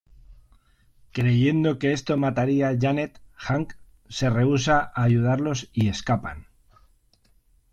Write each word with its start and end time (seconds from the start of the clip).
Creyendo 1.11 1.77
que 1.77 1.93
esto 1.93 2.17
mataría 2.17 2.69
a 2.69 2.75
Janet, 2.75 3.21
Hank 3.35 3.73
se 4.09 4.31
rehúsa 4.31 4.79
a 4.95 5.03
ayudarlos 5.03 5.69
y 5.73 5.89
escapan. 5.89 6.47